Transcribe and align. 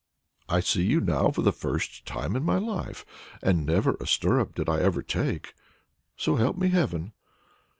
I 0.49 0.61
see 0.61 0.81
you 0.81 0.99
now 0.99 1.29
for 1.29 1.43
the 1.43 1.51
first 1.51 2.07
time 2.07 2.35
in 2.35 2.41
my 2.43 2.57
life, 2.57 3.05
and 3.43 3.67
never 3.67 3.97
a 3.99 4.07
stirrup 4.07 4.55
did 4.55 4.67
I 4.67 4.79
ever 4.81 5.03
take, 5.03 5.53
so 6.17 6.37
help 6.37 6.57
me 6.57 6.69
Heaven!" 6.69 7.13